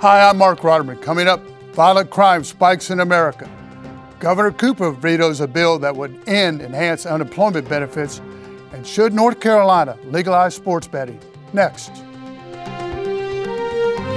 [0.00, 1.02] Hi, I'm Marc Rotterman.
[1.02, 3.50] Coming up, violent crime spikes in America.
[4.18, 8.22] Governor Cooper vetoes a bill that would end enhanced unemployment benefits.
[8.72, 11.20] And should North Carolina legalize sports betting?
[11.52, 11.90] Next.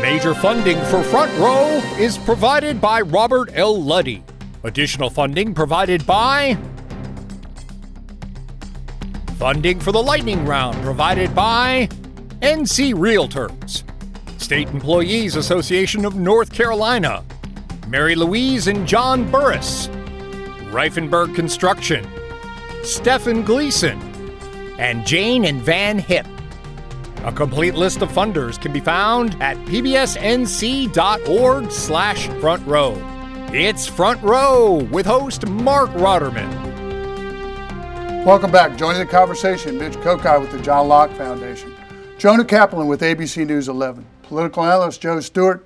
[0.02, 3.84] Major funding for Front Row is provided by Robert L.
[3.84, 4.24] Luddy.
[4.63, 6.58] Additional funding provided by
[9.38, 11.90] Funding for the lightning round provided by
[12.40, 13.84] NC Realtors,
[14.44, 17.23] State Employees Association of North Carolina,
[17.88, 19.88] Mary Louise and John Burris,
[20.70, 22.05] Rifenburg Construction,
[22.84, 23.98] Stephen Gleason,
[24.77, 26.27] and Jane and Van Hip.
[27.23, 30.91] A complete list of funders can be found at pbsnc.org
[31.71, 32.98] slash front row.
[33.53, 36.51] It's Front Row with host Marc Rotterman.
[38.25, 38.77] Welcome back.
[38.77, 41.73] Joining the conversation, Mitch Kokai with the John Locke Foundation,
[42.17, 45.63] Jonah Kaplan with ABC News 11, political analyst Joe Stewart,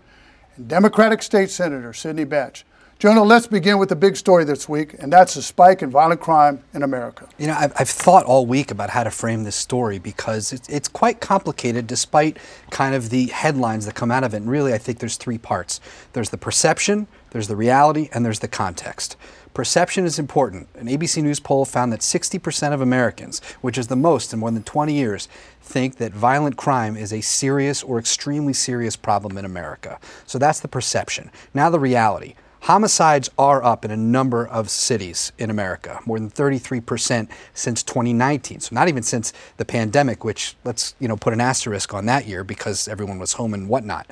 [0.57, 2.65] and Democratic State Senator Sydney Batch.
[2.99, 6.19] Jonah, let's begin with the big story this week, and that's the spike in violent
[6.19, 7.29] crime in America.
[7.37, 10.67] You know, I've, I've thought all week about how to frame this story because it's,
[10.67, 14.37] it's quite complicated despite kind of the headlines that come out of it.
[14.37, 15.79] And really, I think there's three parts
[16.11, 19.15] there's the perception, there's the reality, and there's the context.
[19.53, 20.67] Perception is important.
[20.75, 24.51] An ABC News poll found that 60% of Americans, which is the most in more
[24.51, 25.27] than 20 years,
[25.61, 29.99] think that violent crime is a serious or extremely serious problem in America.
[30.27, 31.31] So that's the perception.
[31.55, 32.35] Now, the reality.
[32.61, 38.59] Homicides are up in a number of cities in America, more than 33% since 2019.
[38.59, 42.27] So not even since the pandemic, which let's you know put an asterisk on that
[42.27, 44.11] year because everyone was home and whatnot.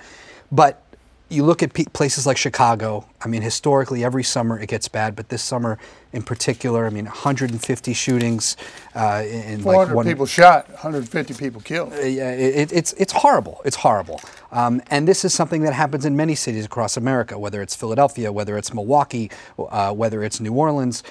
[0.51, 0.83] But
[1.29, 3.05] you look at places like Chicago.
[3.21, 5.79] I mean, historically, every summer it gets bad, but this summer
[6.13, 8.55] in particular, I mean, 150 shootings.
[8.93, 11.93] Uh, in 400 like one, people shot, 150 people killed.
[11.93, 13.61] Uh, yeah, it, it's it's horrible.
[13.65, 14.21] It's horrible.
[14.51, 18.31] Um, and this is something that happens in many cities across America, whether it's Philadelphia,
[18.31, 21.03] whether it's Milwaukee, uh, whether it's New Orleans.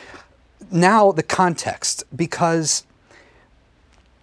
[0.70, 2.84] Now the context, because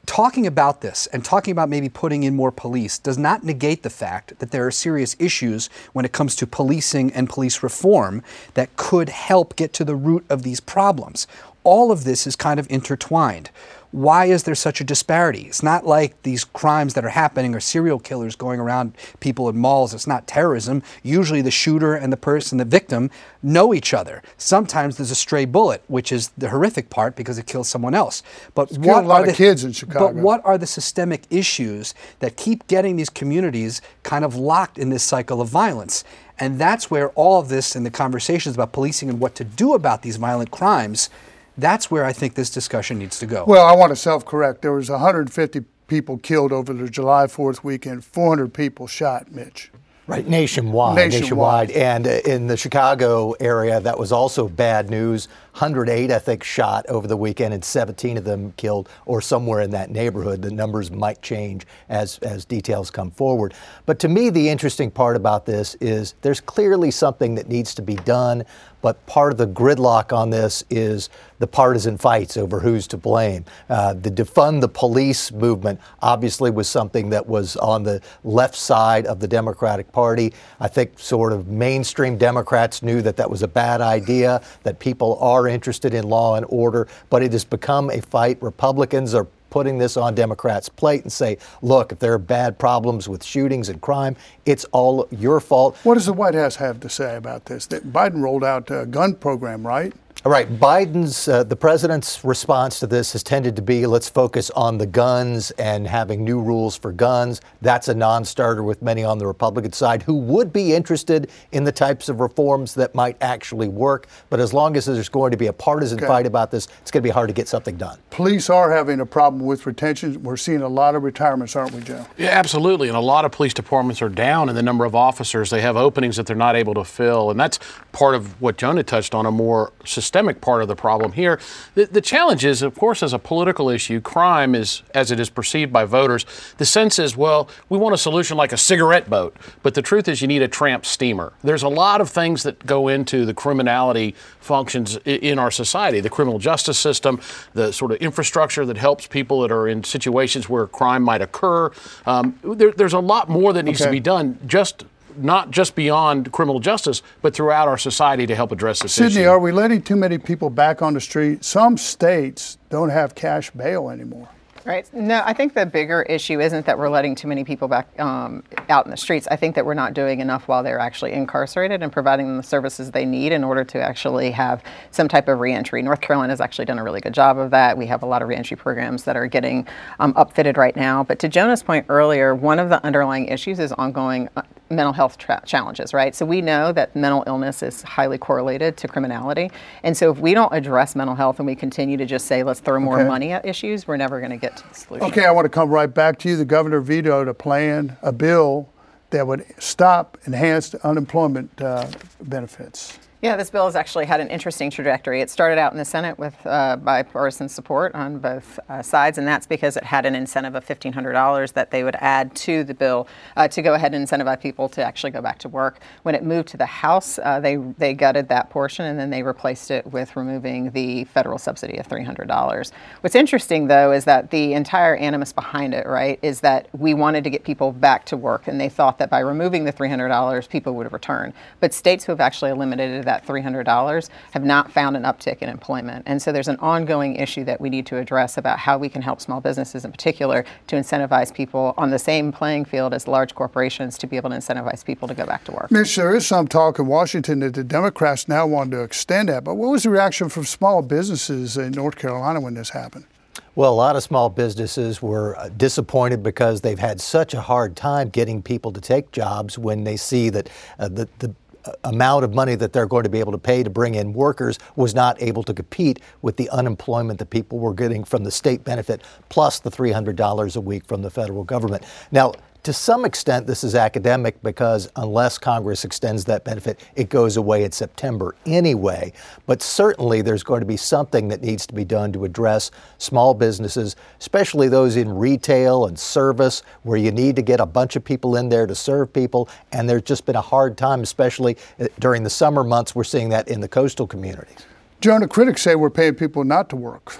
[0.05, 3.89] talking about this and talking about maybe putting in more police does not negate the
[3.89, 8.23] fact that there are serious issues when it comes to policing and police reform
[8.53, 11.27] that could help get to the root of these problems.
[11.63, 13.51] All of this is kind of intertwined
[13.91, 15.41] why is there such a disparity?
[15.41, 19.57] It's not like these crimes that are happening are serial killers going around people in
[19.57, 19.93] malls.
[19.93, 20.81] It's not terrorism.
[21.03, 23.09] Usually the shooter and the person, the victim,
[23.43, 24.23] know each other.
[24.37, 28.23] Sometimes there's a stray bullet, which is the horrific part because it kills someone else.
[28.55, 30.07] But it's what a lot are the, of kids in Chicago.
[30.07, 34.89] But what are the systemic issues that keep getting these communities kind of locked in
[34.89, 36.05] this cycle of violence?
[36.39, 39.73] And that's where all of this and the conversations about policing and what to do
[39.73, 41.09] about these violent crimes
[41.57, 43.45] that's where I think this discussion needs to go.
[43.47, 44.61] Well, I want to self-correct.
[44.61, 48.05] There was 150 people killed over the July 4th weekend.
[48.05, 49.71] 400 people shot, Mitch.
[50.07, 51.71] Right, nationwide, nationwide, nationwide.
[51.71, 55.27] And uh, in the Chicago area, that was also bad news.
[55.53, 59.71] 108, I think, shot over the weekend, and 17 of them killed, or somewhere in
[59.71, 60.41] that neighborhood.
[60.41, 63.53] The numbers might change as, as details come forward.
[63.85, 67.81] But to me, the interesting part about this is there's clearly something that needs to
[67.81, 68.43] be done.
[68.81, 71.09] But part of the gridlock on this is
[71.39, 73.45] the partisan fights over who's to blame.
[73.69, 79.05] Uh, the defund the police movement obviously was something that was on the left side
[79.05, 80.33] of the Democratic Party.
[80.59, 85.17] I think sort of mainstream Democrats knew that that was a bad idea, that people
[85.19, 88.41] are interested in law and order, but it has become a fight.
[88.41, 93.07] Republicans are putting this on Democrats' plate and say, look, if there are bad problems
[93.07, 94.15] with shootings and crime,
[94.45, 95.77] it's all your fault.
[95.83, 97.67] What does the White House have to say about this?
[97.67, 99.93] That Biden rolled out a gun program, right?
[100.23, 104.51] All right, Biden's, uh, the president's response to this has tended to be let's focus
[104.51, 107.41] on the guns and having new rules for guns.
[107.61, 111.63] That's a non starter with many on the Republican side who would be interested in
[111.63, 114.07] the types of reforms that might actually work.
[114.29, 116.07] But as long as there's going to be a partisan okay.
[116.07, 117.97] fight about this, it's going to be hard to get something done.
[118.11, 120.21] Police are having a problem with retention.
[120.21, 122.05] We're seeing a lot of retirements, aren't we, Joe?
[122.17, 122.89] Yeah, absolutely.
[122.89, 125.49] And a lot of police departments are down in the number of officers.
[125.49, 127.31] They have openings that they're not able to fill.
[127.31, 127.57] And that's
[127.91, 129.71] part of what Jonah touched on a more
[130.01, 131.39] systemic part of the problem here.
[131.75, 135.29] The, the challenge is, of course, as a political issue, crime is, as it is
[135.29, 136.25] perceived by voters,
[136.57, 139.35] the sense is, well, we want a solution like a cigarette boat.
[139.63, 141.33] But the truth is, you need a tramp steamer.
[141.43, 146.09] There's a lot of things that go into the criminality functions in our society the
[146.09, 147.19] criminal justice system,
[147.53, 151.71] the sort of infrastructure that helps people that are in situations where crime might occur.
[152.05, 153.87] Um, there, there's a lot more that needs okay.
[153.87, 154.85] to be done just
[155.17, 159.13] not just beyond criminal justice, but throughout our society to help address this Sydney, issue.
[159.13, 161.43] Sydney, are we letting too many people back on the street?
[161.43, 164.29] Some states don't have cash bail anymore.
[164.63, 164.87] Right.
[164.93, 168.43] No, I think the bigger issue isn't that we're letting too many people back um,
[168.69, 169.27] out in the streets.
[169.31, 172.43] I think that we're not doing enough while they're actually incarcerated and providing them the
[172.43, 175.81] services they need in order to actually have some type of reentry.
[175.81, 177.75] North Carolina has actually done a really good job of that.
[177.75, 179.67] We have a lot of reentry programs that are getting
[179.99, 181.03] um, upfitted right now.
[181.03, 185.17] But to Jonah's point earlier, one of the underlying issues is ongoing uh, mental health
[185.45, 186.15] challenges, right?
[186.15, 189.51] So we know that mental illness is highly correlated to criminality.
[189.83, 192.59] And so if we don't address mental health and we continue to just say, let's
[192.59, 193.07] throw more okay.
[193.07, 195.07] money at issues, we're never going to get to the solution.
[195.07, 196.37] Okay, I want to come right back to you.
[196.37, 198.69] The governor vetoed a plan, a bill
[199.11, 201.87] that would stop enhanced unemployment uh,
[202.21, 202.97] benefits.
[203.21, 205.21] Yeah, this bill has actually had an interesting trajectory.
[205.21, 209.27] It started out in the Senate with uh, bipartisan support on both uh, sides, and
[209.27, 213.07] that's because it had an incentive of $1,500 that they would add to the bill
[213.37, 215.81] uh, to go ahead and incentivize people to actually go back to work.
[216.01, 219.21] When it moved to the House, uh, they, they gutted that portion and then they
[219.21, 222.71] replaced it with removing the federal subsidy of $300.
[223.01, 227.23] What's interesting, though, is that the entire animus behind it, right, is that we wanted
[227.25, 230.73] to get people back to work, and they thought that by removing the $300, people
[230.73, 231.35] would return.
[231.59, 236.03] But states who have actually eliminated $300 have not found an uptick in employment.
[236.05, 239.01] And so there's an ongoing issue that we need to address about how we can
[239.01, 243.35] help small businesses in particular to incentivize people on the same playing field as large
[243.35, 245.71] corporations to be able to incentivize people to go back to work.
[245.71, 249.43] Mitch, there is some talk in Washington that the Democrats now want to extend that.
[249.43, 253.05] But what was the reaction from small businesses in North Carolina when this happened?
[253.53, 257.75] Well, a lot of small businesses were uh, disappointed because they've had such a hard
[257.75, 260.49] time getting people to take jobs when they see that
[260.79, 261.35] uh, the, the
[261.83, 264.57] amount of money that they're going to be able to pay to bring in workers
[264.75, 268.63] was not able to compete with the unemployment that people were getting from the state
[268.63, 271.83] benefit plus the $300 a week from the federal government.
[272.11, 277.37] Now, to some extent, this is academic because unless Congress extends that benefit, it goes
[277.37, 279.11] away in September anyway.
[279.47, 283.33] But certainly, there's going to be something that needs to be done to address small
[283.33, 288.03] businesses, especially those in retail and service, where you need to get a bunch of
[288.03, 289.49] people in there to serve people.
[289.71, 292.93] And there's just been a hard time, especially uh, during the summer months.
[292.93, 294.65] We're seeing that in the coastal communities.
[294.99, 297.17] Jonah, critics say we're paying people not to work.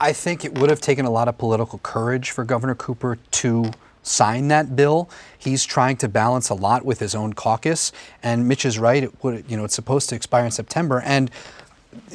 [0.00, 3.72] I think it would have taken a lot of political courage for Governor Cooper to
[4.06, 5.10] sign that bill.
[5.36, 7.92] He's trying to balance a lot with his own caucus.
[8.22, 9.02] And Mitch is right.
[9.02, 11.00] It would, you know, it's supposed to expire in September.
[11.04, 11.30] And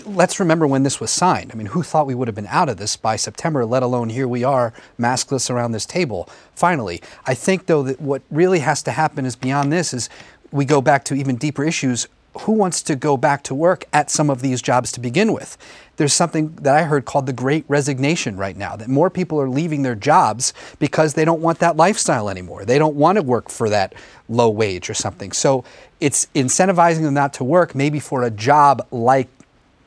[0.05, 1.51] let's remember when this was signed.
[1.51, 4.09] I mean, who thought we would have been out of this by September, let alone
[4.09, 7.01] here we are, maskless around this table, finally.
[7.25, 10.09] I think, though, that what really has to happen is beyond this is
[10.51, 12.07] we go back to even deeper issues
[12.39, 15.57] who wants to go back to work at some of these jobs to begin with?
[15.97, 19.49] There's something that I heard called the great resignation right now, that more people are
[19.49, 22.65] leaving their jobs because they don't want that lifestyle anymore.
[22.65, 23.93] They don't want to work for that
[24.29, 25.31] low wage or something.
[25.31, 25.63] So
[25.99, 29.27] it's incentivizing them not to work, maybe for a job like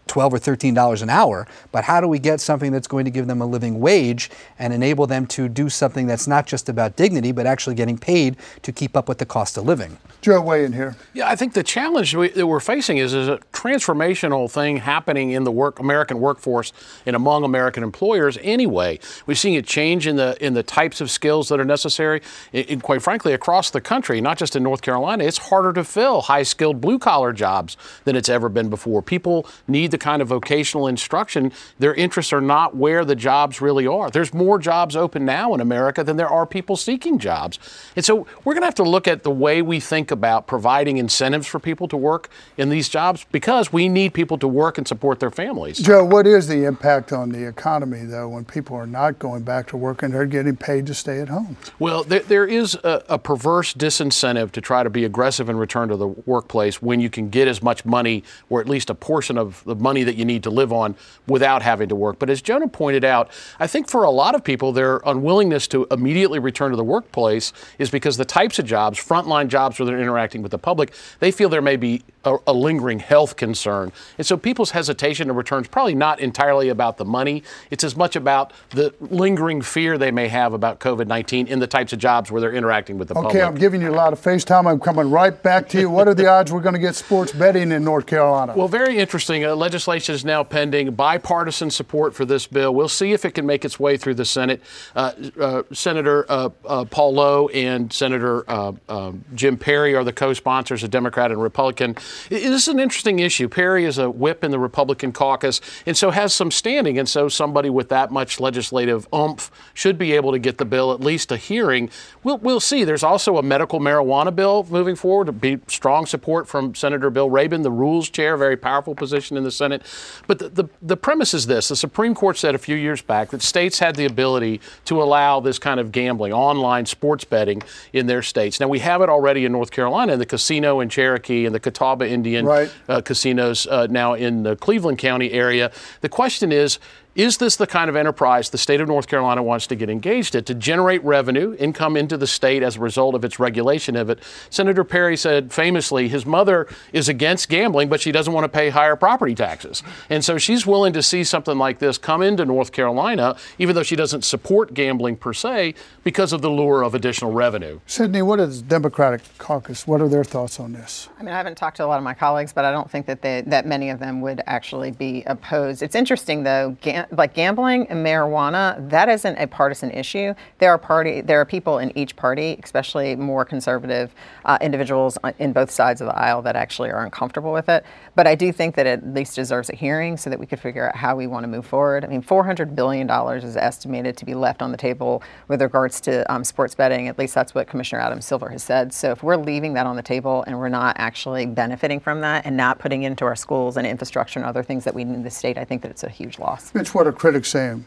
[0.07, 3.11] 12 or 13 dollars an hour but how do we get something that's going to
[3.11, 6.97] give them a living wage and enable them to do something that's not just about
[6.97, 9.97] dignity but actually getting paid to keep up with the cost of living?
[10.21, 10.97] Joe weigh in here.
[11.13, 15.31] Yeah i think the challenge we, that we're facing is, is a transformational thing happening
[15.31, 16.73] in the work american workforce
[17.07, 18.99] and among american employers anyway.
[19.27, 22.23] We're seeing a change in the in the types of skills that are necessary.
[22.53, 26.23] And quite frankly across the country not just in north carolina it's harder to fill
[26.23, 29.03] high skilled blue collar jobs than it's ever been before.
[29.03, 33.87] People need the kind of vocational instruction, their interests are not where the jobs really
[33.87, 34.11] are.
[34.11, 37.61] There's more jobs open now in America than there are people seeking jobs.
[37.95, 40.97] And so we're going to have to look at the way we think about providing
[40.97, 44.89] incentives for people to work in these jobs because we need people to work and
[44.89, 45.79] support their families.
[45.79, 49.69] Joe, what is the impact on the economy, though, when people are not going back
[49.69, 51.57] to work and they're getting paid to stay at home?
[51.79, 55.89] Well, there, there is a, a perverse disincentive to try to be aggressive and return
[55.91, 59.39] to the workplace when you can get as much money or at least a portion
[59.39, 60.97] of the money that you need to live on
[61.29, 62.19] without having to work.
[62.19, 65.87] But as Jonah pointed out, I think for a lot of people, their unwillingness to
[65.91, 70.01] immediately return to the workplace is because the types of jobs, frontline jobs where they're
[70.01, 73.93] interacting with the public, they feel there may be a, a lingering health concern.
[74.19, 77.43] And so people's hesitation to return is probably not entirely about the money.
[77.71, 81.67] It's as much about the lingering fear they may have about COVID 19 in the
[81.67, 83.37] types of jobs where they're interacting with the okay, public.
[83.37, 84.67] Okay, I'm giving you a lot of FaceTime.
[84.71, 85.91] I'm coming right back to you.
[85.91, 88.55] What are the odds we're going to get sports betting in North Carolina?
[88.57, 89.45] Well, very interesting.
[89.45, 90.93] Uh, legislation is now pending.
[90.95, 92.73] Bipartisan support for this bill.
[92.73, 94.63] We'll see if it can make its way through the Senate.
[94.95, 100.33] Uh, uh, Senator uh, uh, Paul Lowe and Senator uh, Jim Perry are the co
[100.33, 101.97] sponsors, a Democrat and Republican.
[102.29, 103.49] This is an interesting issue.
[103.49, 106.97] Perry is a whip in the Republican caucus and so has some standing.
[106.97, 110.93] And so somebody with that much legislative oomph should be able to get the bill
[110.93, 111.91] at least a hearing.
[112.23, 112.85] We'll, we'll see.
[112.85, 115.41] There's also a medical marijuana bill moving forward.
[115.41, 119.51] Be strong support from Senator Bill Rabon, the rules chair, very powerful position in the
[119.51, 119.64] Senate.
[119.65, 119.83] Senate.
[120.27, 123.31] But the, the, the premise is this the Supreme Court said a few years back
[123.31, 128.07] that states had the ability to allow this kind of gambling, online sports betting in
[128.07, 128.61] their states.
[128.61, 131.61] Now, we have it already in North Carolina in the casino in Cherokee and the
[131.61, 132.71] Catawba Indian right.
[132.89, 135.71] uh, casinos uh, now in the Cleveland County area.
[136.01, 136.79] The question is,
[137.15, 140.35] is this the kind of enterprise the state of North Carolina wants to get engaged
[140.35, 144.11] in to generate revenue, income into the state as a result of its regulation of
[144.11, 144.21] it?
[144.51, 148.71] Senator Perry said famously his mother is against gambling, but she doesn't want to pay
[148.71, 149.83] higher property taxes.
[150.11, 153.83] And so she's willing to see something like this come into North Carolina, even though
[153.83, 157.81] she doesn't support gambling per se, because of the lure of additional revenue.
[157.87, 159.87] Sydney, what is Democratic caucus?
[159.87, 161.09] What are their thoughts on this?
[161.19, 163.07] I mean, I haven't talked to a lot of my colleagues, but I don't think
[163.07, 165.83] that they, that many of them would actually be opposed.
[165.83, 166.77] It's interesting, though
[167.11, 170.35] like gambling and marijuana, that isn't a partisan issue.
[170.59, 175.53] There are party, there are people in each party, especially more conservative uh, individuals in
[175.53, 177.85] both sides of the aisle, that actually are uncomfortable with it.
[178.15, 180.61] But I do think that it at least deserves a hearing so that we could
[180.61, 182.05] figure out how we want to move forward.
[182.05, 186.01] I mean, 400 billion dollars is estimated to be left on the table with regards
[186.03, 187.09] to um, sports betting.
[187.09, 188.93] At least that's what Commissioner Adam Silver has said.
[188.93, 192.47] So if we're leaving that on the table and we're not actually benefiting from that
[192.47, 195.23] and not putting into our schools and infrastructure and other things that we need in
[195.23, 196.75] the state, I think that it's a huge loss.
[196.75, 197.85] Mitch, what are critics saying?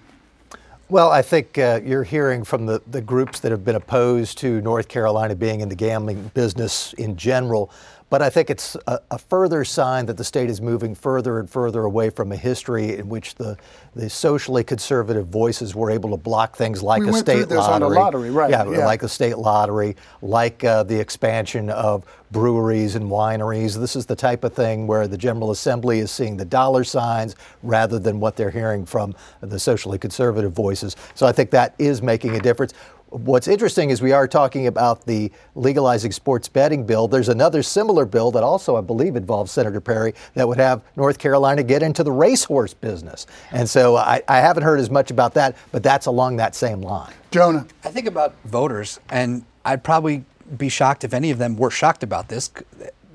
[0.89, 4.61] Well, I think uh, you're hearing from the, the groups that have been opposed to
[4.61, 7.71] North Carolina being in the gambling business in general
[8.09, 11.49] but I think it's a, a, further sign that the state is moving further and
[11.49, 13.57] further away from a history in which the,
[13.95, 17.95] the socially conservative voices were able to block things like we a state lottery.
[17.95, 18.49] lottery right.
[18.49, 23.77] yeah, yeah, like a state lottery, like uh, the expansion of breweries and wineries.
[23.77, 27.35] This is the type of thing where the General Assembly is seeing the dollar signs
[27.63, 30.95] rather than what they're hearing from the socially conservative voices.
[31.15, 32.73] So I think that is making a difference.
[33.09, 37.07] What's interesting is we are talking about the legalizing sports betting bill.
[37.07, 41.17] There's another similar bill that also, I believe, involves Senator Perry that would have North
[41.17, 43.25] Carolina get into the racehorse business.
[43.51, 46.81] And so I, I haven't heard as much about that, but that's along that same
[46.81, 47.13] line.
[47.31, 47.65] Jonah.
[47.85, 50.25] I think about voters, and I'd probably
[50.57, 52.49] be shocked if any of them were shocked about this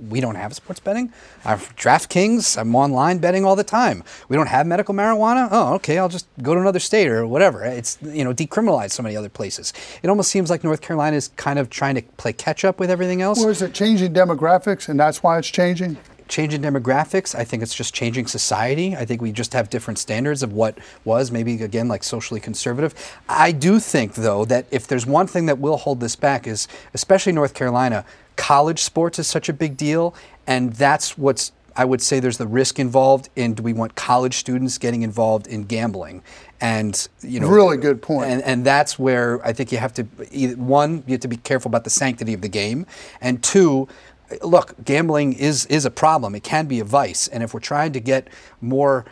[0.08, 1.12] we don't have sports betting.
[1.44, 4.02] I have DraftKings, I'm online betting all the time.
[4.28, 5.48] We don't have medical marijuana.
[5.50, 7.64] Oh, okay, I'll just go to another state or whatever.
[7.64, 9.72] It's you know decriminalized so many other places.
[10.02, 12.90] It almost seems like North Carolina is kind of trying to play catch up with
[12.90, 13.42] everything else.
[13.42, 15.96] Or is it changing demographics and that's why it's changing?
[16.32, 17.34] changing demographics.
[17.34, 18.96] I think it's just changing society.
[18.96, 22.94] I think we just have different standards of what was maybe again like socially conservative.
[23.28, 26.68] I do think though that if there's one thing that will hold this back is
[26.94, 28.06] especially North Carolina,
[28.36, 30.14] college sports is such a big deal,
[30.46, 34.34] and that's what's I would say there's the risk involved in do we want college
[34.36, 36.22] students getting involved in gambling?
[36.60, 38.30] And you know, really good point.
[38.30, 40.02] And, and that's where I think you have to
[40.56, 42.86] one, you have to be careful about the sanctity of the game,
[43.20, 43.88] and two,
[44.42, 46.34] look, gambling is is a problem.
[46.34, 48.28] It can be a vice, and if we're trying to get
[48.60, 49.04] more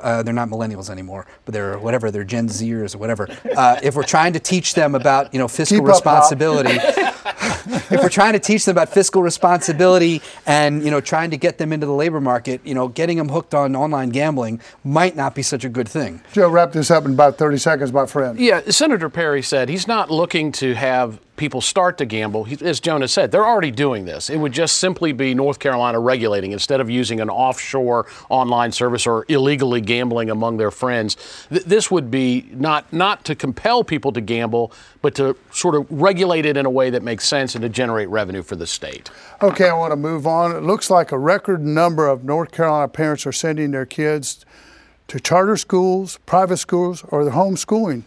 [0.00, 3.28] uh, they're not millennials anymore, but they're whatever, they're Gen Zers or whatever.
[3.56, 6.78] Uh, if we're trying to teach them about you know fiscal Keep responsibility,
[7.24, 11.58] if we're trying to teach them about fiscal responsibility and you know trying to get
[11.58, 15.34] them into the labor market, you know, getting them hooked on online gambling might not
[15.34, 16.20] be such a good thing.
[16.32, 18.38] Joe, wrap this up in about 30 seconds, my friend.
[18.38, 23.08] Yeah, Senator Perry said he's not looking to have people start to gamble, as Jonah
[23.08, 24.30] said, they're already doing this.
[24.30, 29.06] It would just simply be North Carolina regulating instead of using an offshore online service
[29.06, 31.16] or illegally gambling among their friends.
[31.50, 34.72] Th- this would be not not to compel people to gamble,
[35.02, 38.08] but to sort of regulate it in a way that makes sense and to generate
[38.08, 39.10] revenue for the state.
[39.42, 40.54] Okay, I want to move on.
[40.54, 44.44] It looks like a record number of North Carolina parents are sending their kids
[45.08, 48.04] to charter schools, private schools, or the homeschooling.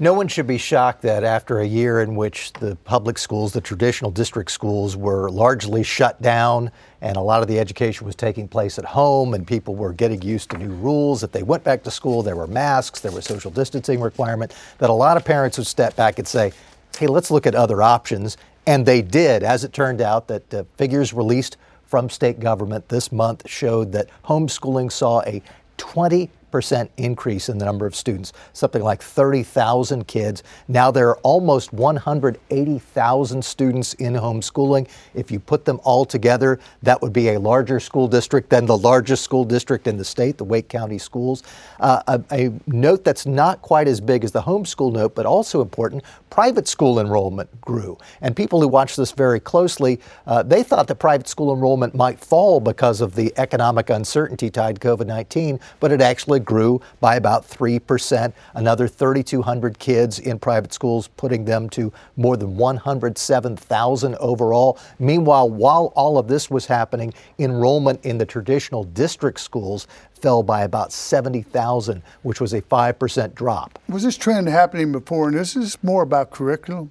[0.00, 3.60] No one should be shocked that after a year in which the public schools, the
[3.60, 8.46] traditional district schools, were largely shut down and a lot of the education was taking
[8.46, 11.24] place at home and people were getting used to new rules.
[11.24, 14.88] If they went back to school, there were masks, there was social distancing requirement, that
[14.88, 16.52] a lot of parents would step back and say,
[16.96, 18.36] hey, let's look at other options.
[18.68, 19.42] And they did.
[19.42, 24.10] As it turned out, that uh, figures released from state government this month showed that
[24.24, 25.42] homeschooling saw a
[25.76, 30.42] 20 percent increase in the number of students, something like 30,000 kids.
[30.68, 34.88] Now there are almost 180,000 students in homeschooling.
[35.14, 38.76] If you put them all together, that would be a larger school district than the
[38.76, 41.42] largest school district in the state, the Wake County Schools.
[41.80, 45.60] Uh, a, a note that's not quite as big as the homeschool note, but also
[45.60, 47.98] important, private school enrollment grew.
[48.20, 52.18] And people who watch this very closely, uh, they thought that private school enrollment might
[52.18, 57.16] fall because of the economic uncertainty tied to COVID 19, but it actually grew by
[57.16, 58.32] about 3%.
[58.54, 64.78] Another 3,200 kids in private schools, putting them to more than 107,000 overall.
[64.98, 69.86] Meanwhile, while all of this was happening, enrollment in the traditional district schools
[70.20, 73.78] fell by about 70,000, which was a 5% drop.
[73.88, 76.90] Was this trend happening before, and this is more about curriculum?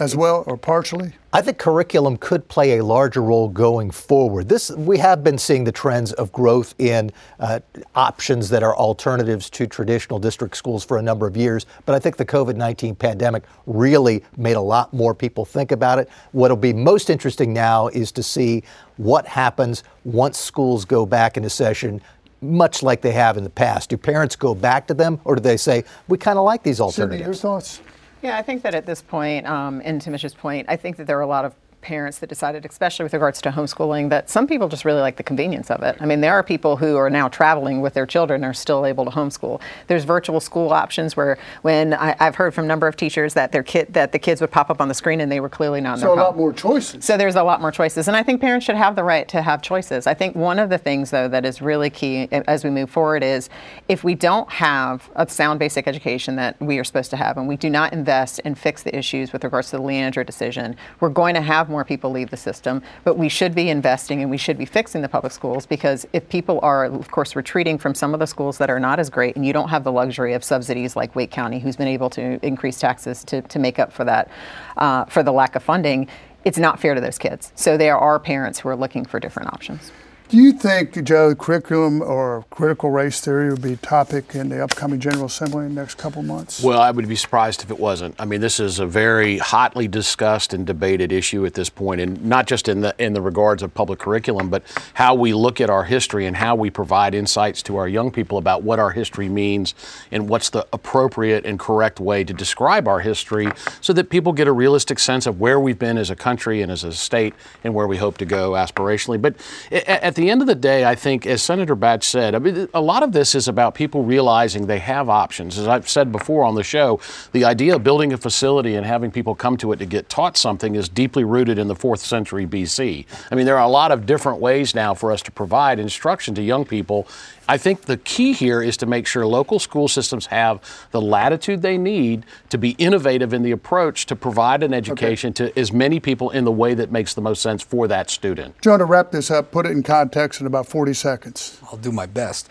[0.00, 1.12] As well, or partially?
[1.32, 4.48] I think curriculum could play a larger role going forward.
[4.48, 7.60] This we have been seeing the trends of growth in uh,
[7.94, 11.98] options that are alternatives to traditional district schools for a number of years, but I
[11.98, 16.08] think the COVID-19 pandemic really made a lot more people think about it.
[16.32, 18.64] What'll be most interesting now is to see
[18.96, 22.00] what happens once schools go back into session
[22.42, 23.90] much like they have in the past.
[23.90, 26.80] Do parents go back to them, or do they say, we kind of like these
[26.80, 27.18] alternatives?
[27.18, 27.80] Cindy, your thoughts?
[28.22, 31.18] Yeah, I think that at this point, um, and to point, I think that there
[31.18, 34.68] are a lot of parents that decided, especially with regards to homeschooling, that some people
[34.68, 35.96] just really like the convenience of it.
[36.00, 38.86] I mean, there are people who are now traveling with their children and are still
[38.86, 39.60] able to homeschool.
[39.86, 43.52] There's virtual school options where when I, have heard from a number of teachers that
[43.52, 45.80] their kid that the kids would pop up on the screen and they were clearly
[45.80, 47.04] not in so their a lot more choices.
[47.04, 49.42] So there's a lot more choices, and I think parents should have the right to
[49.42, 50.06] have choices.
[50.06, 52.90] I think one of the things though that is really key eh, as we move
[52.90, 53.48] forward is
[53.88, 57.48] if we don't have a sound basic education that we are supposed to have, and
[57.48, 61.08] we do not invest and fix the issues with regards to the Leandro decision, we're
[61.08, 64.36] going to have more people leave the system, but we should be investing and we
[64.36, 68.12] should be fixing the public schools because if people are, of course, retreating from some
[68.12, 70.44] of the schools that are not as great and you don't have the luxury of
[70.44, 74.04] subsidies like Wake County, who's been able to increase taxes to, to make up for
[74.04, 74.30] that,
[74.76, 76.08] uh, for the lack of funding,
[76.44, 77.52] it's not fair to those kids.
[77.54, 79.92] So there are parents who are looking for different options.
[80.30, 84.62] Do you think, Joe, curriculum or critical race theory would be a topic in the
[84.62, 86.62] upcoming General Assembly in the next couple months?
[86.62, 88.14] Well, I would be surprised if it wasn't.
[88.16, 92.24] I mean, this is a very hotly discussed and debated issue at this point, and
[92.24, 94.62] not just in the in the regards of public curriculum, but
[94.94, 98.38] how we look at our history and how we provide insights to our young people
[98.38, 99.74] about what our history means
[100.12, 103.48] and what's the appropriate and correct way to describe our history,
[103.80, 106.70] so that people get a realistic sense of where we've been as a country and
[106.70, 107.34] as a state
[107.64, 109.20] and where we hope to go aspirationally.
[109.20, 109.34] But
[109.72, 112.80] at the end of the day, I think, as Senator Batch said, I mean, a
[112.80, 115.56] lot of this is about people realizing they have options.
[115.56, 117.00] As I've said before on the show,
[117.32, 120.36] the idea of building a facility and having people come to it to get taught
[120.36, 123.06] something is deeply rooted in the fourth century BC.
[123.30, 126.34] I mean, there are a lot of different ways now for us to provide instruction
[126.34, 127.06] to young people
[127.50, 131.62] I think the key here is to make sure local school systems have the latitude
[131.62, 135.50] they need to be innovative in the approach to provide an education okay.
[135.50, 138.54] to as many people in the way that makes the most sense for that student.
[138.62, 141.60] Joe, to wrap this up, put it in context in about 40 seconds.
[141.64, 142.48] I'll do my best.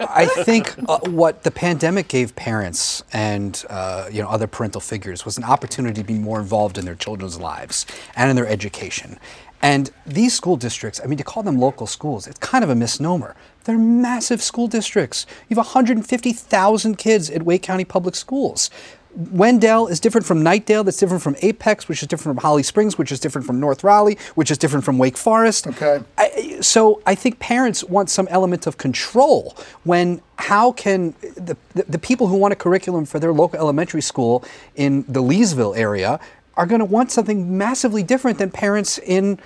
[0.00, 5.24] I think uh, what the pandemic gave parents and uh, you know other parental figures
[5.24, 9.20] was an opportunity to be more involved in their children's lives and in their education.
[9.62, 12.74] And these school districts, I mean, to call them local schools, it's kind of a
[12.74, 13.36] misnomer.
[13.70, 15.26] They're massive school districts.
[15.48, 18.68] You have 150,000 kids at Wake County Public Schools.
[19.14, 22.98] Wendell is different from Knightdale, that's different from Apex, which is different from Holly Springs,
[22.98, 25.68] which is different from North Raleigh, which is different from Wake Forest.
[25.68, 26.00] Okay.
[26.18, 31.84] I, so I think parents want some element of control when how can the, the,
[31.84, 36.18] the people who want a curriculum for their local elementary school in the Leesville area
[36.56, 39.38] are going to want something massively different than parents in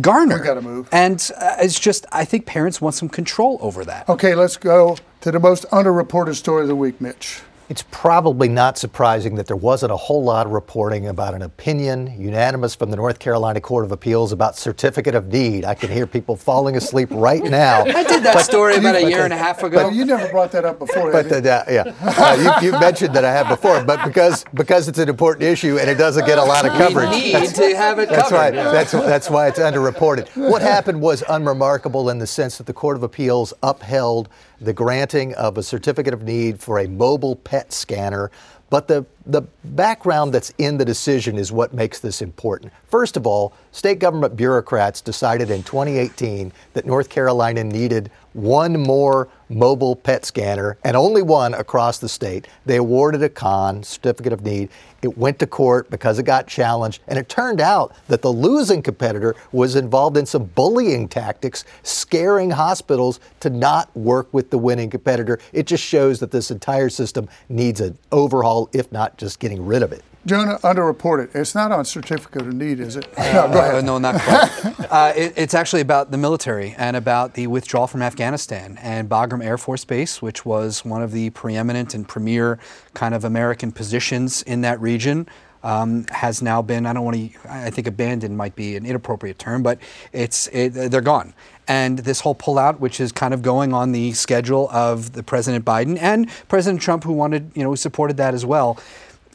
[0.00, 0.38] Garner.
[0.38, 0.88] We got to move.
[0.92, 4.08] And uh, it's just, I think parents want some control over that.
[4.08, 7.40] Okay, let's go to the most underreported story of the week, Mitch.
[7.70, 12.14] It's probably not surprising that there wasn't a whole lot of reporting about an opinion
[12.20, 15.64] unanimous from the North Carolina Court of Appeals about certificate of need.
[15.64, 17.80] I can hear people falling asleep right now.
[17.84, 19.84] I did that but, story about a year and a half ago.
[19.84, 21.10] But you never brought that up before.
[21.10, 24.86] But the, uh, yeah, uh, you, you, mentioned that I have before, but because because
[24.86, 27.08] it's an important issue and it doesn't get a lot of coverage.
[27.10, 28.10] We need to have it.
[28.10, 28.36] That's covered.
[28.36, 28.52] right.
[28.52, 30.28] That's that's why it's underreported.
[30.36, 34.28] What happened was unremarkable in the sense that the Court of Appeals upheld
[34.60, 38.30] the granting of a certificate of need for a mobile PET scanner.
[38.70, 42.72] But the, the background that's in the decision is what makes this important.
[42.88, 49.28] First of all, state government bureaucrats decided in 2018 that North Carolina needed one more
[49.54, 52.48] mobile PET scanner and only one across the state.
[52.66, 54.68] They awarded a con, certificate of need.
[55.02, 58.82] It went to court because it got challenged, and it turned out that the losing
[58.82, 64.90] competitor was involved in some bullying tactics, scaring hospitals to not work with the winning
[64.90, 65.38] competitor.
[65.52, 69.82] It just shows that this entire system needs an overhaul, if not just getting rid
[69.82, 70.02] of it.
[70.26, 71.34] Jonah, underreported.
[71.34, 73.06] It's not on certificate of need, is it?
[73.18, 73.74] no, go ahead.
[73.74, 74.80] Uh, no, not quite.
[74.90, 79.44] uh, it, it's actually about the military and about the withdrawal from Afghanistan and Bagram
[79.44, 82.58] Air Force Base, which was one of the preeminent and premier
[82.94, 85.28] kind of American positions in that region.
[85.62, 89.38] um, has now been, I don't want to, I think abandoned might be an inappropriate
[89.38, 89.78] term, but
[90.12, 91.32] it's, it, they're gone
[91.66, 95.64] and this whole pullout, which is kind of going on the schedule of the President
[95.64, 98.78] Biden and President Trump, who wanted, you know, who supported that as well.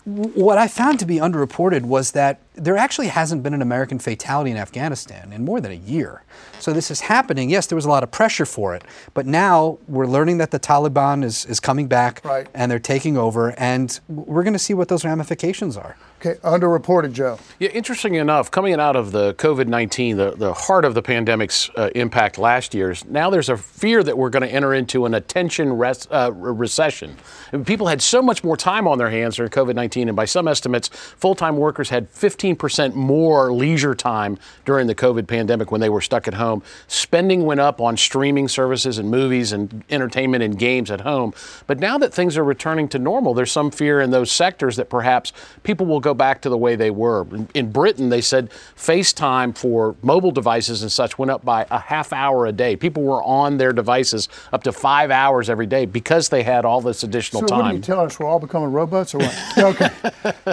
[0.05, 4.51] What I found to be underreported was that there actually hasn't been an American fatality
[4.51, 6.23] in Afghanistan in more than a year.
[6.59, 7.49] So this is happening.
[7.49, 10.59] Yes, there was a lot of pressure for it, but now we're learning that the
[10.59, 12.47] Taliban is, is coming back right.
[12.53, 15.95] and they're taking over, and we're going to see what those ramifications are.
[16.19, 17.39] Okay, underreported, Joe.
[17.59, 21.69] Yeah, interesting enough, coming out of the COVID 19, the, the heart of the pandemic's
[21.77, 25.13] uh, impact last year, now there's a fear that we're going to enter into an
[25.13, 27.15] attention res- uh, recession.
[27.53, 30.25] And people had so much more time on their hands during COVID 19, and by
[30.25, 32.48] some estimates, full time workers had 15%
[32.95, 36.61] more leisure time during the COVID pandemic when they were stuck at home.
[36.87, 41.33] Spending went up on streaming services and movies and entertainment and games at home.
[41.65, 44.89] But now that things are returning to normal, there's some fear in those sectors that
[44.89, 45.31] perhaps
[45.63, 47.27] people will go go back to the way they were.
[47.53, 52.11] In, Britain, they said FaceTime for mobile devices and such went up by a half
[52.11, 52.75] hour a day.
[52.75, 56.81] People were on their devices up to five hours every day because they had all
[56.81, 57.59] this additional so time.
[57.59, 58.19] What do you tell us?
[58.19, 59.57] We're all becoming robots or what?
[59.59, 59.85] okay.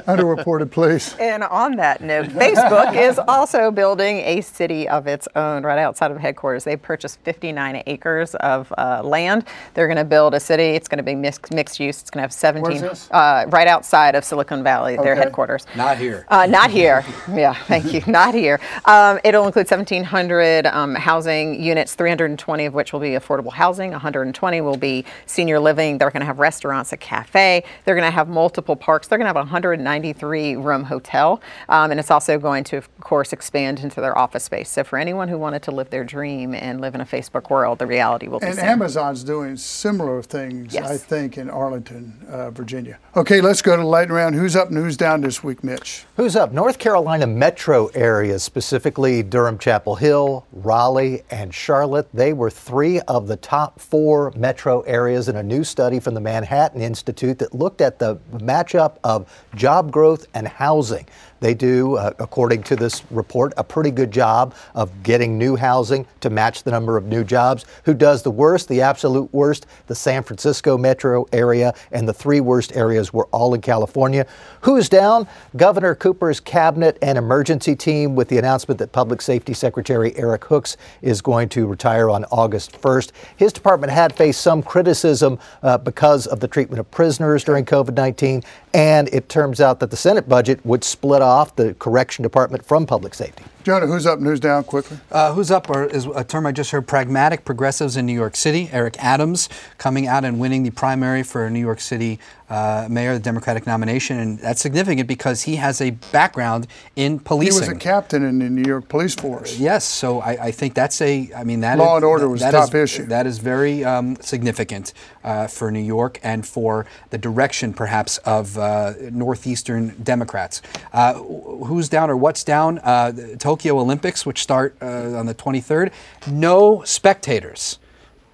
[0.07, 1.17] Underreported, please.
[1.19, 6.11] And on that note, Facebook is also building a city of its own right outside
[6.11, 6.65] of headquarters.
[6.65, 9.47] They purchased 59 acres of uh, land.
[9.75, 10.71] They're going to build a city.
[10.77, 12.01] It's going to be mixed, mixed use.
[12.01, 15.03] It's going to have 17 uh, right outside of Silicon Valley, okay.
[15.03, 15.67] their headquarters headquarters.
[15.77, 16.25] Not here.
[16.29, 17.05] Uh, not here.
[17.33, 18.03] yeah, thank you.
[18.07, 18.61] Not here.
[18.85, 24.61] Um, it'll include 1,700 um, housing units, 320 of which will be affordable housing, 120
[24.61, 25.99] will be senior living.
[25.99, 27.65] They're going to have restaurants, a cafe.
[27.85, 29.09] They're going to have multiple parks.
[29.09, 31.41] They're going to have a 193 room hotel.
[31.69, 34.71] Um, and it's also going to, of course, expand into their office space.
[34.71, 37.79] So for anyone who wanted to live their dream and live in a Facebook world,
[37.79, 38.65] the reality will be And same.
[38.65, 40.89] Amazon's doing similar things, yes.
[40.89, 42.99] I think, in Arlington, uh, Virginia.
[43.17, 44.35] Okay, let's go to the lightning round.
[44.35, 46.05] Who's up and who's down this week, Mitch?
[46.17, 46.53] Who's up?
[46.53, 52.09] North Carolina metro areas, specifically Durham, Chapel Hill, Raleigh, and Charlotte.
[52.15, 56.21] They were three of the top four metro areas in a new study from the
[56.21, 61.07] Manhattan Institute that looked at the matchup of job growth and housing.
[61.41, 66.07] They do, uh, according to this report, a pretty good job of getting new housing
[66.21, 67.65] to match the number of new jobs.
[67.85, 68.69] Who does the worst?
[68.69, 69.67] The absolute worst?
[69.87, 74.27] The San Francisco metro area, and the three worst areas were all in California.
[74.63, 75.27] Who's down?
[75.57, 80.77] Governor Cooper's cabinet and emergency team with the announcement that Public Safety Secretary Erik Hooks
[81.03, 83.13] is going to retire on August 1st.
[83.37, 87.95] His department had faced some criticism uh, because of the treatment of prisoners during COVID
[87.95, 88.43] 19,
[88.75, 92.87] and it turns out that the Senate budget would split off the correction department from
[92.87, 93.45] public safety.
[93.67, 94.97] Jonah, who's up and who's down quickly?
[95.11, 98.37] Uh, who's up are, is a term I just heard pragmatic progressives in New York
[98.37, 98.69] City.
[98.71, 103.21] Eric Adams coming out and winning the primary for New York City uh, mayor, the
[103.21, 104.21] Democratic nomination.
[104.21, 107.65] And that's significant because he has a background in policing.
[107.65, 109.59] He was a captain in the New York police force.
[109.59, 109.85] Yes.
[109.85, 112.53] So I, I think that's a, I mean, that law is, and order was that
[112.53, 113.07] top is, issue.
[113.07, 114.93] That is very um, significant
[115.25, 120.63] uh, for New York and for the direction, perhaps, of uh, Northeastern Democrats.
[120.93, 122.79] Uh, who's down or what's down?
[122.79, 123.11] Uh,
[123.57, 125.91] Tokyo Olympics, which start uh, on the 23rd.
[126.27, 127.79] No spectators.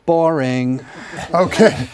[0.05, 0.85] Boring.
[1.33, 1.89] Okay.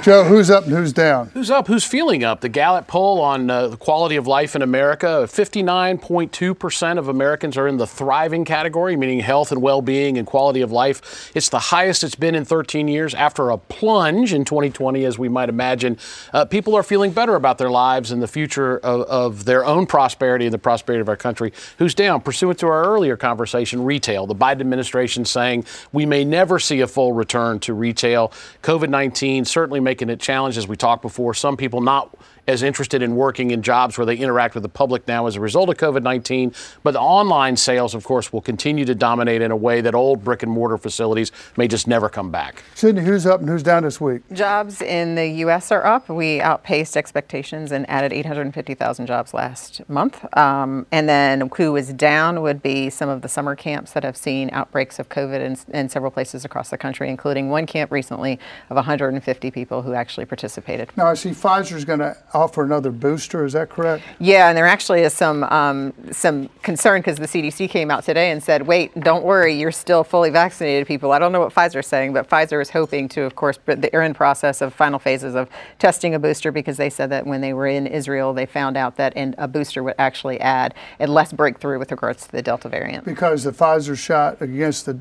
[0.00, 1.30] Joe, who's up and who's down?
[1.34, 1.66] Who's up?
[1.66, 2.40] Who's feeling up?
[2.40, 7.66] The Gallup poll on uh, the quality of life in America 59.2% of Americans are
[7.66, 11.32] in the thriving category, meaning health and well being and quality of life.
[11.34, 15.28] It's the highest it's been in 13 years after a plunge in 2020, as we
[15.28, 15.98] might imagine.
[16.32, 19.84] Uh, people are feeling better about their lives and the future of, of their own
[19.84, 21.52] prosperity and the prosperity of our country.
[21.78, 22.20] Who's down?
[22.20, 24.26] Pursuant to our earlier conversation, retail.
[24.28, 28.32] The Biden administration saying we may never see a full return return to retail.
[28.62, 31.34] COVID 19 certainly making it challenging, as we talked before.
[31.34, 32.14] Some people not
[32.48, 35.40] as interested in working in jobs where they interact with the public now as a
[35.40, 36.52] result of COVID 19.
[36.82, 40.24] But the online sales, of course, will continue to dominate in a way that old
[40.24, 42.64] brick and mortar facilities may just never come back.
[42.74, 44.22] Sydney, who's up and who's down this week?
[44.32, 45.70] Jobs in the U.S.
[45.70, 46.08] are up.
[46.08, 50.24] We outpaced expectations and added 850,000 jobs last month.
[50.36, 54.16] Um, and then who is down would be some of the summer camps that have
[54.16, 58.38] seen outbreaks of COVID in, in several places across the country, including one camp recently
[58.70, 60.90] of 150 people who actually participated.
[60.96, 63.44] Now, I see Pfizer's going to offer another booster.
[63.44, 64.04] Is that correct?
[64.18, 68.30] Yeah, and there actually is some um, some concern because the CDC came out today
[68.30, 71.80] and said, "Wait, don't worry, you're still fully vaccinated, people." I don't know what Pfizer
[71.80, 75.34] is saying, but Pfizer is hoping to, of course, they're in process of final phases
[75.34, 75.48] of
[75.78, 78.96] testing a booster because they said that when they were in Israel, they found out
[78.96, 83.04] that a booster would actually add a less breakthrough with regards to the Delta variant.
[83.04, 84.94] Because the Pfizer shot against the,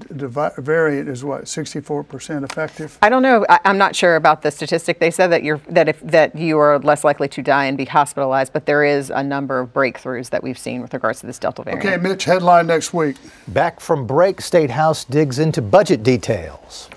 [0.58, 2.98] variant is what 64% effective.
[3.02, 3.46] I don't know.
[3.50, 5.00] I, am not sure about the statistic.
[5.00, 7.78] They said that you're that if that you are less likely likely to die and
[7.78, 11.28] be hospitalized, but there is a number of breakthroughs that we've seen with regards to
[11.28, 11.86] this Delta variant.
[11.86, 13.18] Okay, Mitch, headline next week.
[13.50, 16.90] Back from break, State House digs into budget details.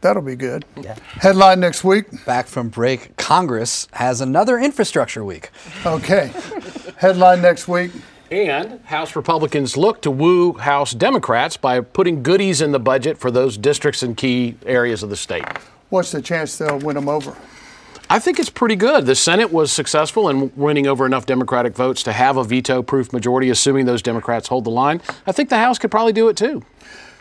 [0.00, 0.64] That'll be good.
[0.82, 0.96] Yeah.
[1.20, 2.24] Headline next week.
[2.24, 5.50] Back from break, Congress has another infrastructure week.
[5.86, 6.32] Okay.
[6.96, 7.92] Headline next week.
[8.32, 13.30] And House Republicans look to woo House Democrats by putting goodies in the budget for
[13.30, 15.44] those districts and key areas of the state.
[15.90, 17.36] What's the chance they'll win them over?
[18.12, 19.06] I think it's pretty good.
[19.06, 23.10] The Senate was successful in winning over enough Democratic votes to have a veto proof
[23.10, 25.00] majority, assuming those Democrats hold the line.
[25.26, 26.62] I think the House could probably do it too.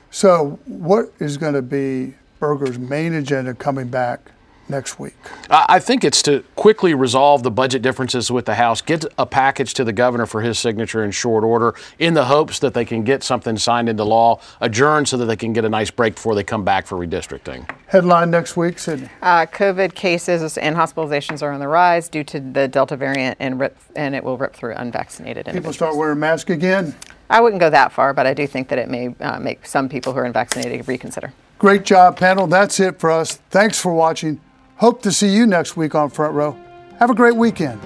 [0.09, 4.31] So, what is going to be Berger's main agenda coming back
[4.67, 5.15] next week?
[5.49, 9.73] I think it's to quickly resolve the budget differences with the House, get a package
[9.75, 13.05] to the governor for his signature in short order, in the hopes that they can
[13.05, 16.35] get something signed into law, adjourned so that they can get a nice break before
[16.35, 17.65] they come back for redistricting.
[17.91, 19.09] Headline next week, Sydney.
[19.21, 23.59] Uh, COVID cases and hospitalizations are on the rise due to the Delta variant, and,
[23.59, 25.75] rip, and it will rip through unvaccinated People individuals.
[25.75, 26.95] start wearing masks again?
[27.29, 29.89] I wouldn't go that far, but I do think that it may uh, make some
[29.89, 31.33] people who are unvaccinated reconsider.
[31.59, 32.47] Great job, panel.
[32.47, 33.35] That's it for us.
[33.49, 34.39] Thanks for watching.
[34.77, 36.57] Hope to see you next week on Front Row.
[36.97, 37.81] Have a great weekend.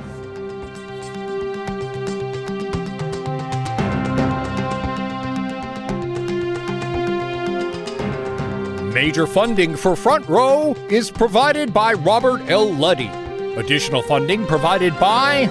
[8.95, 12.73] Major funding for Front Row is provided by Robert L.
[12.73, 13.09] Luddy.
[13.57, 15.47] Additional funding provided by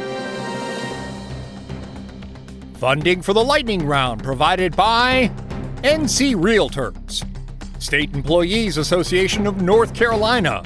[2.76, 5.30] Funding for the Lightning Round provided by
[5.83, 7.22] NC Realtors.
[7.83, 10.64] State Employees Association of North Carolina,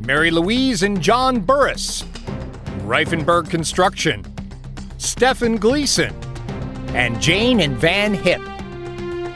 [0.00, 2.02] Mary Louise and John Burris,
[2.80, 4.24] Rifenburg Construction,
[4.96, 6.12] Stephen Gleason,
[6.96, 8.42] and Jane and Van Hip.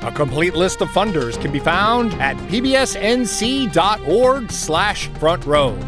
[0.04, 3.70] A complete list of funders can be found at pbsnc.org
[4.50, 5.78] slash front row.